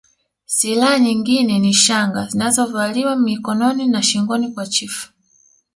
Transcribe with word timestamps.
Silaha 0.45 0.99
nyingine 0.99 1.59
ni 1.59 1.73
shanga 1.73 2.27
zinazovaliwa 2.27 3.15
mikononi 3.15 3.87
na 3.87 4.01
shingoni 4.03 4.51
kwa 4.51 4.67
chifu 4.67 5.09